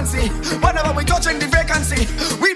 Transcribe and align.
vacancy. 0.00 0.28
Whenever 0.58 0.92
we 0.94 1.04
touching 1.04 1.38
the 1.38 1.46
vacancy, 1.46 2.08
we 2.40 2.54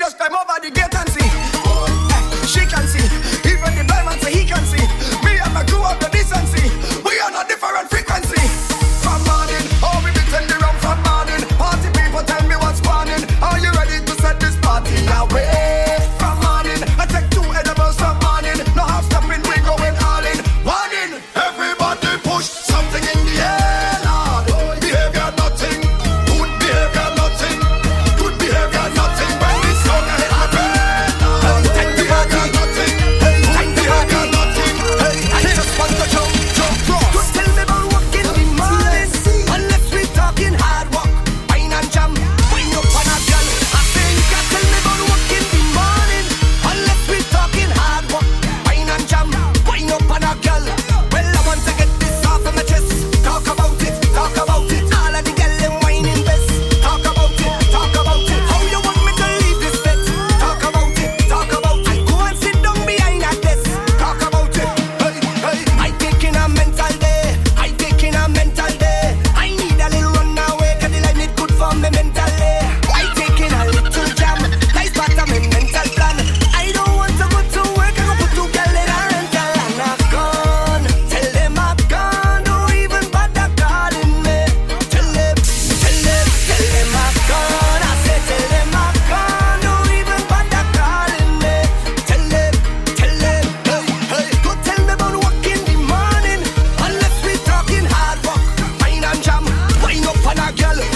a 100.45 100.53
girl. 100.53 100.94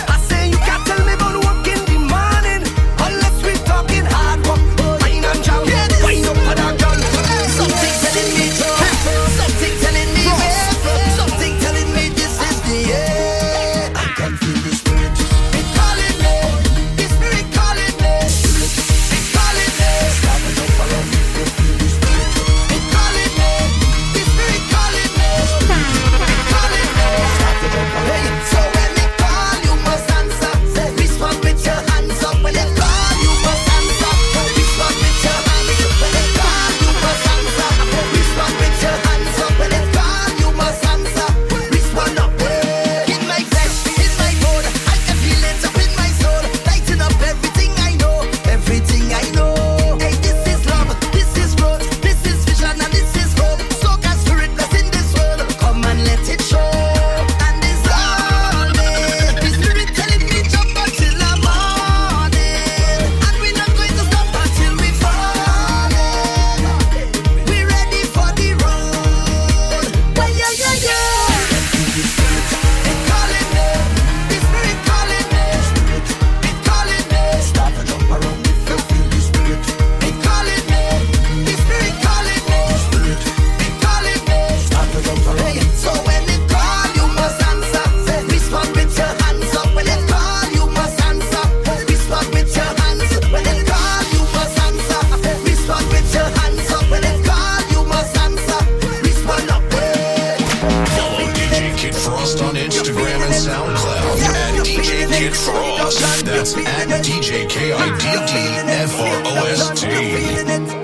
That's 105.89 106.55
at 106.55 107.03
DJ 107.03 107.49
K 107.49 107.73
I 107.73 107.89
D 107.97 108.05
D 108.27 108.35
F 108.69 109.01
R 109.01 109.23
O 109.25 109.47
S 109.47 110.73
T. 110.73 110.78